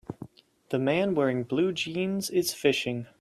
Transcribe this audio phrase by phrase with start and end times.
[0.69, 3.05] The man wearing blue jeans is fishing